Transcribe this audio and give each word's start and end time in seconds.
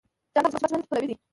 جانداد 0.35 0.51
د 0.53 0.53
مثبت 0.55 0.69
ژوند 0.71 0.85
پلوی 0.89 1.07
دی. 1.09 1.15